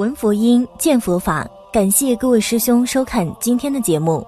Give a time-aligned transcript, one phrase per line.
[0.00, 1.46] 闻佛音，见佛法。
[1.70, 4.26] 感谢各位师兄收看今天的节目。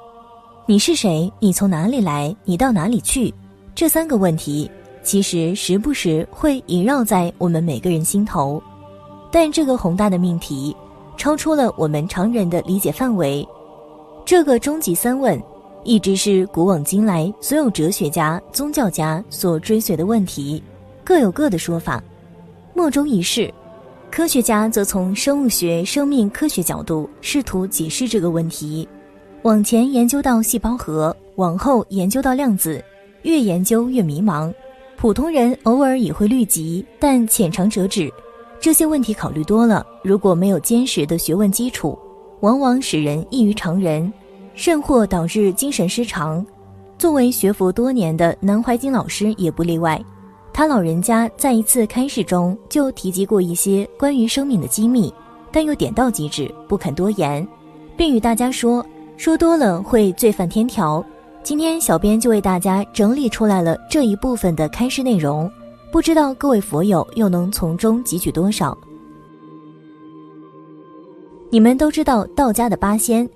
[0.67, 1.33] 你是谁？
[1.41, 2.37] 你从哪里来？
[2.45, 3.33] 你到哪里去？
[3.75, 4.71] 这三个问题，
[5.03, 8.63] 其实时不时会萦绕在我们每个人心头。
[9.31, 10.77] 但这个宏大的命题，
[11.17, 13.49] 超出了我们常人的理解范围。
[14.27, 15.43] 这个终极三问，
[15.85, 20.63] 一直是古往今来所有哲学家、宗教家所追随的问题，
[21.03, 22.05] 各有各的说法。
[22.75, 23.51] 莫衷一是，
[24.13, 28.87] 科学家则从生物学、生命科学角度试图解释这个问题。
[29.41, 32.85] 往前研究到细胞核，往后研究到量子，
[33.23, 34.53] 越研究越迷茫。
[34.99, 38.13] 普通人偶尔也会虑及，但浅尝辄止。
[38.61, 41.99] 这些问题考虑多了，如果没有坚实的学问基础，
[42.41, 44.13] 往往使人异于常人，
[44.55, 46.45] 甚或导致精神失常。
[46.99, 49.99] 作为学佛多年的南怀瑾老师也不例外。
[50.53, 55.13] 他老人家在一次开示中就提及过一些关于生命的机密，
[55.51, 57.47] 但又点到即止，不肯多言，
[57.97, 58.85] 并与大家说
[59.17, 61.05] ：“说多了会罪犯天条。”
[61.43, 65.51] 今天小编就为大家整理出来了这一部分的开示内容，
[65.91, 68.77] 不知道各位佛友又能从中汲取多少？
[71.51, 73.29] 你们都知道道家的八仙，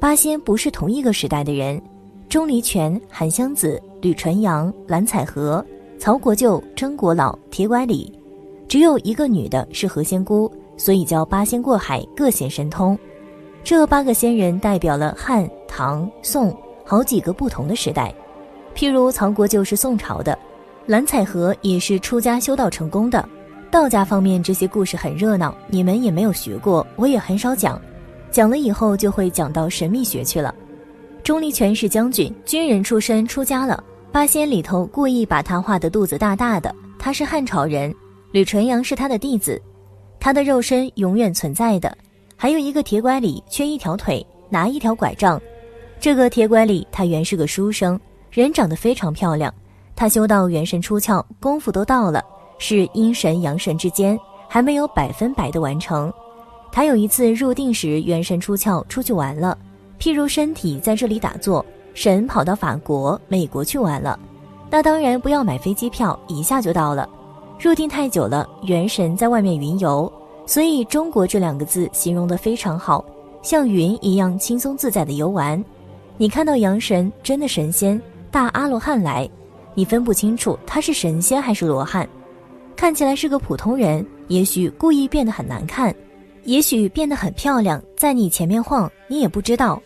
[0.00, 1.80] 八仙不是同一个时代的人，
[2.28, 5.64] 钟离权、韩湘子、吕纯阳、蓝采和。
[6.02, 8.12] 曹国舅、张国老、铁拐李，
[8.66, 12.98] 只有一个女的是何仙姑，所以叫八仙过海，各显神通。
[13.62, 16.52] 这八个仙人代表了汉、唐、宋
[16.84, 18.12] 好几个不同的时代。
[18.74, 20.36] 譬如曹国舅是宋朝的，
[20.86, 23.24] 蓝采和也是出家修道成功的。
[23.70, 27.80] 道家方面这些故事很热闹，你们也没有学过，我也很少讲。
[28.28, 30.52] 讲了以后就会讲到神秘学去了。
[31.22, 33.84] 钟离权是将军，军人出身，出家了。
[34.12, 37.92] 八仙里头故意把他画的肚子大大的，他是汉朝人，
[38.30, 39.60] 吕纯阳是他的弟子，
[40.20, 41.96] 他的肉身永远存在的。
[42.36, 45.40] 还有一个铁拐李，缺一条腿，拿一条拐杖。
[45.98, 47.98] 这个铁拐李他原是个书生，
[48.30, 49.52] 人长得非常漂亮。
[49.96, 52.22] 他修到元神出窍，功夫都到了，
[52.58, 56.12] 是阴神阳神之间，还没有百分百的完成。
[56.70, 59.56] 他有一次入定时元神出窍，出去玩了，
[59.98, 61.64] 譬如身体在这里打坐。
[61.94, 64.18] 神跑到法国、美国去玩了，
[64.70, 67.08] 那当然不要买飞机票，一下就到了。
[67.60, 70.12] 入定太久了，元神在外面云游，
[70.46, 73.04] 所以“中国”这两个字形容的非常好，
[73.42, 75.62] 像云一样轻松自在的游玩。
[76.16, 78.00] 你看到阳神真的神仙
[78.30, 79.28] 大阿罗汉来，
[79.74, 82.08] 你分不清楚他是神仙还是罗汉，
[82.74, 85.94] 看起来是个普通人，也许故意变得很难看，
[86.44, 89.80] 也许变得很漂亮，在你前面晃，你也不知道。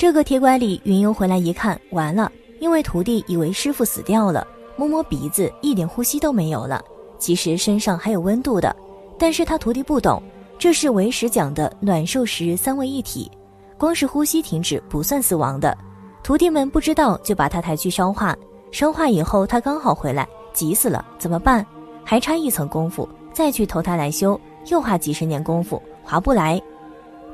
[0.00, 6.82] 这个铁拐李云游回来一看，完了，因为徒弟以为师傅死掉了，摸摸鼻子，一点呼吸都没有了。
[7.18, 8.74] 其实身上还有温度的，
[9.18, 10.22] 但是他徒弟不懂，
[10.58, 13.30] 这是为师讲的暖受食三位一体，
[13.76, 15.76] 光是呼吸停止不算死亡的。
[16.22, 18.34] 徒弟们不知道，就把他抬去烧化，
[18.72, 21.64] 烧化以后他刚好回来，急死了，怎么办？
[22.02, 26.58] 还差一层功夫，再去投胎来修，又花几十年功夫，划不来。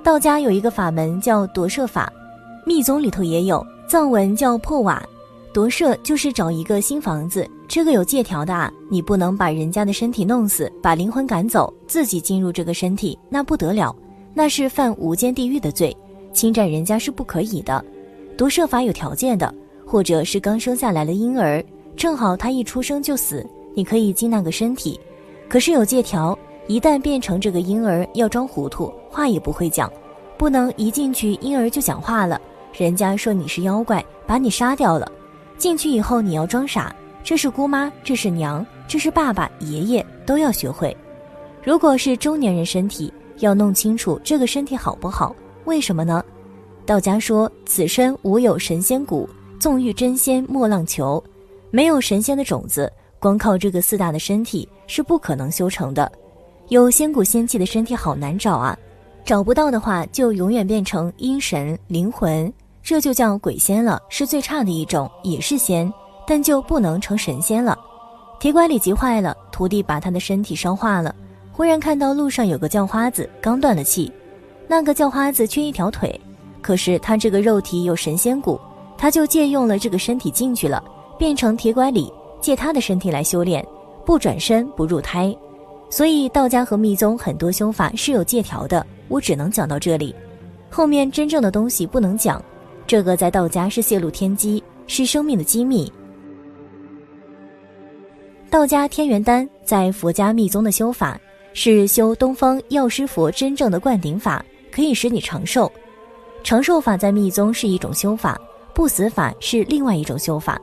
[0.03, 2.13] 道家有一个法门叫夺舍法。
[2.67, 5.01] 密宗里头也有藏文叫破瓦，
[5.55, 13.95] 夺舍就是找一个新房子，这个有借条的啊，你不能把人家的身体弄死，把灵魂赶走，自己进入这个身体，那不得了，
[14.35, 15.97] 那是犯无间地狱的罪，
[16.33, 17.85] 侵占人家是不可以的。
[18.37, 19.55] 夺舍法有条件的，
[19.87, 21.65] 或者是刚生下来的婴儿，
[21.97, 24.99] 正好他一出生就死，你可以进那个身体，
[25.49, 29.89] 可是有借条，一旦变成这个婴儿，要装糊涂，话也不会讲，
[30.37, 32.41] 不能一进去婴儿就讲话了。
[32.79, 35.11] 人家说你是妖怪，把你杀掉了。
[35.57, 36.95] 进去以后你要装傻，
[37.25, 40.95] 这是姑妈，这是娘，这是爸爸、爷爷，都要学会。
[41.65, 45.35] 如果是中年人身体，要弄清楚这个身体好不好？
[45.65, 46.23] 为什么呢？
[46.85, 49.27] 道家说此身无有神仙骨，
[49.59, 51.23] 纵欲真仙莫浪求。
[51.71, 56.13] 没有神仙的种子，光靠这个四大的身体是不可能修成的。
[56.69, 58.79] 有仙骨仙气的身体好难找啊，
[59.25, 62.53] 找不到的话，就永远变成阴神灵魂。
[62.87, 65.93] 这就叫鬼仙了，是最差的一种，也是仙，
[66.25, 67.77] 但就不能成神仙了。
[68.39, 71.13] 铁拐李急坏了，徒弟把他的身体烧化了。
[71.51, 74.09] 忽然看到路上有个叫花子，刚断了气。
[74.69, 76.21] 那个叫花子缺一条腿，
[76.63, 78.57] 可是他这个肉体有神仙骨，
[78.97, 80.81] 他就借用了这个身体进去了，
[81.19, 82.09] 变成铁拐李，
[82.41, 83.67] 借他的身体来修炼，
[84.05, 85.37] 不转身不入胎。
[85.91, 90.15] 所以道家和密宗很多修法是有借条的，我只能讲到这里，
[90.71, 92.41] 后面真正的东西不能讲。
[92.87, 95.91] 这个在道家是泄露天机，是生命的机密。
[98.49, 101.21] 道家天元丹在佛家密宗的修法
[101.53, 105.71] 是修东方药师佛真正的灌顶法，可以使你长寿。
[106.45, 108.41] 长寿法在密宗是一种修法，
[108.73, 110.61] 不死法是另外一种修法。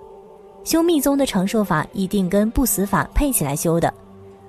[0.64, 3.94] 修密宗的长寿法一定跟不死法配起来修的，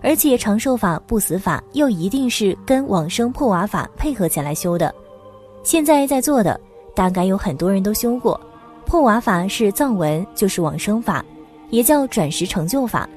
[0.01, 4.95] 而且长寿法、不死法又一定是跟往生破瓦法配合起来修的。
[5.65, 6.59] 现在在座的
[6.95, 8.41] 大概有很多人都修过
[8.87, 11.25] 破瓦法，是藏文，就是往生法，
[11.71, 13.09] 也叫转时成就法。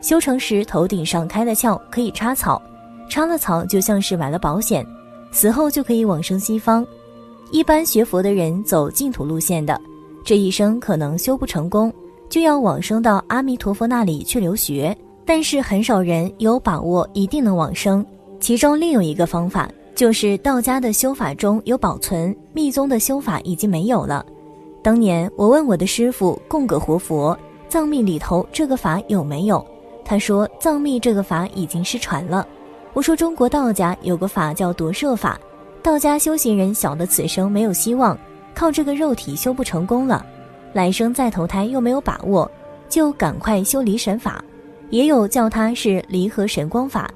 [0.00, 2.60] 修成时头顶上开了窍，可以插草，
[3.08, 4.84] 插了草就像是买了保险，
[5.30, 6.84] 死后就可以往生西方。
[7.52, 9.80] 一般学佛的人走净土路线的，
[10.24, 11.92] 这一生可能修不成功，
[12.28, 14.96] 就要往生到阿弥陀佛那里去留学。
[15.24, 18.04] 但是很少人有把握一定能往生。
[18.40, 19.70] 其中另有一个方法，
[20.02, 24.26] 就是道家的修法中有保存，密宗的修法已经没有了。
[24.82, 27.38] 当年我问我的师傅供个活佛，
[27.68, 29.64] 藏密里头这个法有没有？
[30.04, 32.44] 他说藏密这个法已经失传了。
[32.94, 35.38] 我说中国道家有个法叫夺舍法。
[35.84, 38.18] 道家修行人晓得此生没有希望，
[38.56, 40.26] 靠这个肉体修不成功了，
[40.72, 42.50] 来生再投胎又没有把握，
[42.88, 44.44] 就赶快修离神法。
[44.90, 47.08] 也有叫他是离合神光法，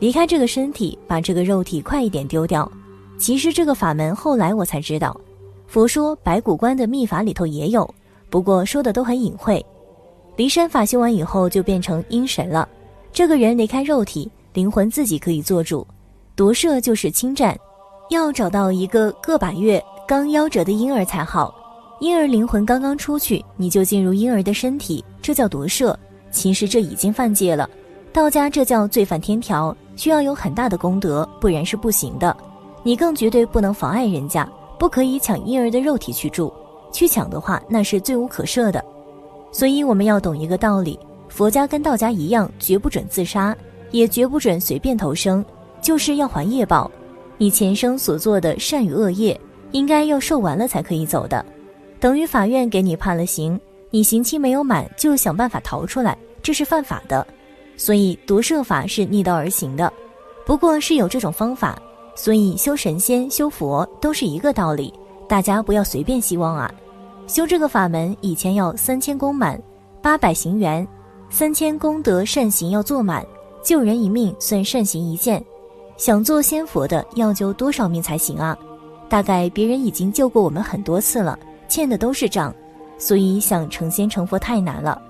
[0.00, 2.70] 离开这个身体，把这个肉体快一点丢掉。
[3.18, 5.18] 其实这个法门后来我才知道，
[5.66, 7.88] 佛说白骨观的秘法里头也有，
[8.30, 9.64] 不过说的都很隐晦。
[10.36, 12.68] 离山法修完以后就变成阴神了，
[13.12, 15.86] 这个人离开肉体，灵魂自己可以做主。
[16.36, 17.58] 夺舍就是侵占。
[18.10, 21.54] 要找到一个个把月刚夭折的婴儿才好，
[22.00, 25.98] 婴儿灵魂刚刚出去，你就进入婴儿的身体，这叫夺舍。
[26.30, 27.68] 其实这已经犯戒了，
[28.10, 32.34] 道家这叫罪犯天条，需要有很大的功德，不然是不行的。
[32.84, 34.48] 你更绝对不能妨碍人家，
[34.78, 36.52] 不可以抢婴儿的肉体去住，
[36.92, 38.82] 去抢的话那是罪无可赦的。
[39.50, 40.96] 所以我们要懂一个道理：
[41.28, 43.54] 佛家跟道家一样，绝不准自杀，
[43.90, 45.44] 也绝不准随便投生，
[45.82, 46.88] 就是要还业报。
[47.36, 49.38] 你前生所做的善与恶业，
[49.72, 51.44] 应该要受完了才可以走的，
[51.98, 53.60] 等于法院给你判了刑，
[53.90, 57.26] 你刑期没有满就想办法逃出来，这是犯法的。
[57.78, 59.90] 所以夺舍法是逆道而行的，
[60.44, 61.80] 不过是有这种方法，
[62.14, 64.92] 所以修神仙、修佛都是一个道理，
[65.26, 66.70] 大家不要随便希望啊。
[67.28, 69.58] 修这个法门以前要三千功满，
[70.02, 70.86] 八百行缘，
[71.30, 73.24] 三千功德善行要做满，
[73.62, 75.42] 救人一命算善行一件。
[75.96, 78.58] 想做仙佛的要救多少命才行啊？
[79.08, 81.38] 大概别人已经救过我们很多次了，
[81.68, 82.54] 欠的都是账，
[82.98, 85.00] 所以想成仙成佛太难了。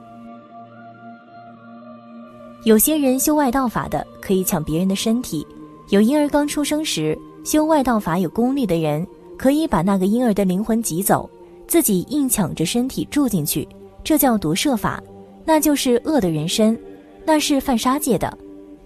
[2.64, 5.46] 有些人修外道法的可以抢别人的身体，
[5.90, 9.06] 有婴儿刚出生时修外道法有功力的人，
[9.36, 11.28] 可以把那个婴儿的灵魂挤走，
[11.66, 13.66] 自己硬抢着身体住进去，
[14.02, 15.02] 这叫夺舍法，
[15.44, 16.78] 那就是恶的人身，
[17.24, 18.36] 那是犯杀戒的。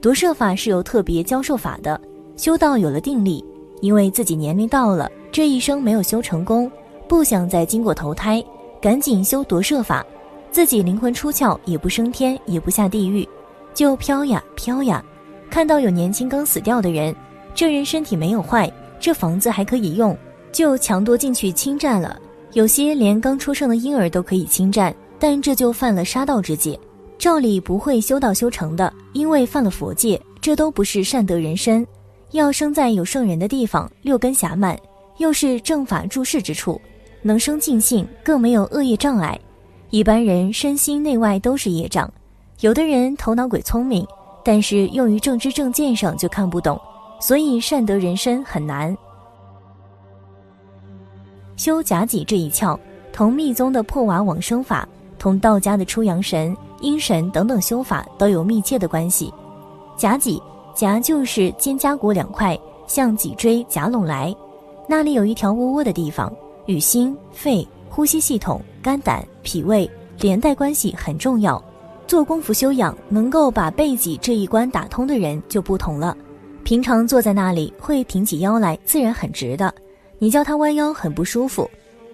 [0.01, 2.01] 夺舍法是有特别教授法的，
[2.37, 3.43] 修道有了定力，
[3.81, 6.71] 因为自己年龄到了，这一生没有修成功，
[7.09, 8.45] 不想再经过投胎，
[8.81, 10.05] 赶紧修夺舍法，
[10.51, 13.27] 自己灵魂出窍，也不升天，也不下地狱，
[13.75, 15.05] 就飘呀飘呀，
[15.51, 17.15] 看到有年轻刚死掉的人，
[17.55, 20.17] 这人身体没有坏，这房子还可以用，
[20.53, 22.19] 就强夺进去侵占了，
[22.53, 26.79] 有些连刚出生的婴儿都可以侵占，但这就犯了杀道之戒。
[27.19, 31.87] 照理不会修道修成的，因为犯了佛戒，这都不是善德人身。
[32.33, 34.77] 要生在有圣人的地方，六根暇满，
[35.19, 36.81] 又是正法注释之处，
[37.21, 39.39] 能生净性，更没有恶业障碍。
[39.91, 42.13] 一般人身心内外都是业障。
[42.63, 44.07] 有的人头脑鬼聪明，
[44.45, 46.81] 但是用于正知正见上就看不懂，
[47.21, 48.97] 所以善得人身很难。
[51.57, 52.79] 修甲己这一窍，
[53.13, 54.89] 同密宗的破瓦往生法，
[55.19, 56.57] 同道家的出阳神。
[56.81, 59.33] 阴神等等修法都有密切的关系。
[59.97, 60.41] 夹脊，
[60.73, 64.35] 夹就是肩胛骨两块向脊椎夹拢来，
[64.89, 66.33] 那里有一条窝窝的地方，
[66.67, 69.89] 与心、肺、呼吸系统、肝胆、脾胃
[70.19, 71.61] 连带关系很重要。
[72.13, 76.15] 做功夫修养，能够把背脊这一关打通的人就不同了。
[76.63, 79.75] 平常坐在那里会挺起腰来，自然很直的。
[80.19, 81.67] 你叫他弯腰很不舒服。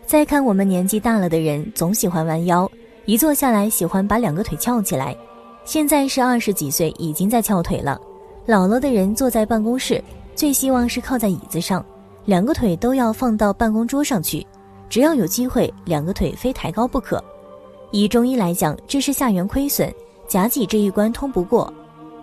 [0.06, 2.70] 再看我们年纪大了的人，总喜欢弯腰。
[3.06, 5.16] 一坐下来，喜欢把两个腿翘起来。
[5.64, 8.00] 现在是二十几岁，已经在翘腿了。
[8.46, 10.00] 老了的人坐在办公室，
[10.32, 11.84] 最希望是靠在椅子上，
[12.24, 14.46] 两个腿都要放到办公桌上去。
[14.88, 17.20] 只要有机会，两个腿非抬高不可。
[17.90, 19.92] 以中医来讲，这是下元亏损，
[20.26, 21.72] 夹脊这一关通不过。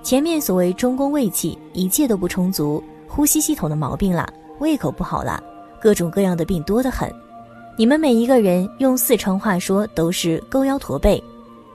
[0.04, 5.42] 前面所谓中宫胃气，一切都不充足，呼吸系统的毛病啦，胃口不好啦，
[5.82, 7.12] 各种各样的病多得很。
[7.78, 11.22] 你们每一个人用四川话说都是勾腰驼背，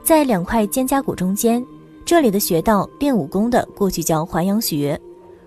[0.05, 1.65] 在两块肩胛骨中间，
[2.05, 4.99] 这里的穴道练武功的过去叫环阳穴，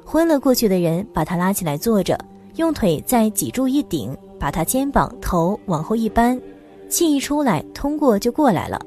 [0.03, 2.19] 昏了过去的人把他拉起来坐着，
[2.57, 6.39] 用腿再脊柱一顶，把他肩膀头往后一扳，
[6.89, 8.79] 气一出来，通过就过来了。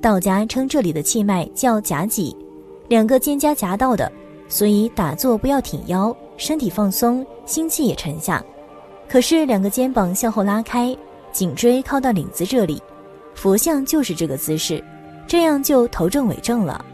[0.00, 2.36] 道家称这里的气脉叫夹脊，
[2.88, 4.10] 两个肩胛夹到的，
[4.48, 8.44] 所以打坐不要挺腰，身体放松，心气也沉下。
[9.08, 10.96] 可是两个肩膀向后拉开，
[11.32, 12.82] 颈椎靠到领子这里，
[13.34, 14.82] 佛像就是这个姿势，
[15.26, 16.84] 这样就头正尾正了。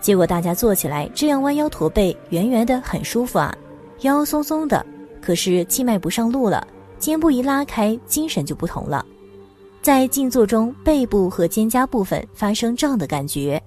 [0.00, 3.54] 结果大家坐起来这样弯腰驼背，圆圆的很舒服啊，
[4.00, 4.84] 腰松松的。
[5.20, 6.66] 可是气脉不上路了，
[6.98, 9.04] 肩部一拉开，精神就不同了。
[9.82, 13.60] 在静坐中，背部和肩胛部分发生胀的感觉，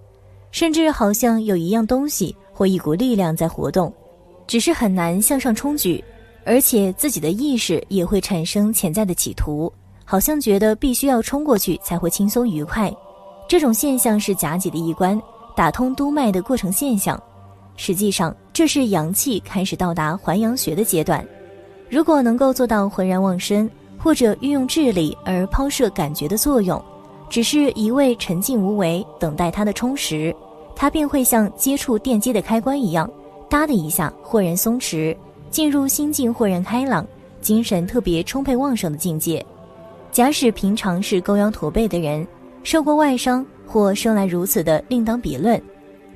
[0.49, 3.93] 甚至好像有一样东西或一股力量在活动，
[4.47, 6.01] 只是很难向上冲举，
[6.45, 9.71] 而且自己的意识也会产生潜在的企图，
[10.05, 12.89] 好像觉得必须要冲过去才会轻松愉快。
[13.45, 15.21] 这种现象是夹脊的一关。
[15.53, 17.21] 打通督脉的过程现象，
[17.75, 21.25] 实际上这是阳气开始到达还阳穴的阶段。
[21.89, 23.69] 如果能够做到浑然忘身，
[24.05, 26.79] 或者运用智力而抛射感觉的作用，
[27.27, 30.33] 只是一味沉静无为，等待它的充实，
[30.75, 33.09] 它便会像接触电机的开关一样，
[33.49, 35.17] 哒的一下豁然松弛，
[35.49, 37.03] 进入心境豁然开朗、
[37.41, 39.43] 精神特别充沛旺盛的境界。
[40.11, 42.27] 假使平常是勾腰驼背的人，
[42.61, 43.43] 受过外伤。
[43.65, 45.59] 或生来如此的另当别论，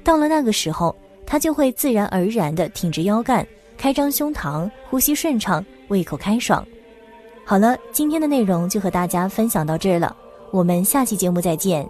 [0.04, 3.44] 到了那个时候，他就会自然而然地挺直腰干，
[3.80, 6.64] 开张胸膛，呼吸顺畅，胃口开爽。
[7.50, 10.16] 好了，今天的内容就和大家分享到这儿了，
[10.52, 11.90] 我们下期节目再见。